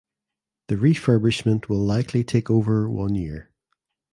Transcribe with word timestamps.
The 0.69 0.77
refurbishment 0.77 1.69
will 1.69 1.77
likely 1.85 2.23
take 2.23 2.49
over 2.49 2.89
one 2.89 3.13
year. 3.13 3.51